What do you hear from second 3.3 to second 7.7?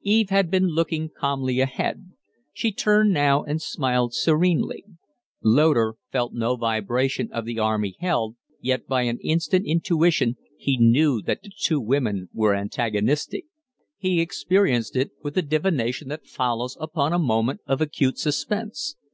and smiled serenely. Loder felt no vibration of the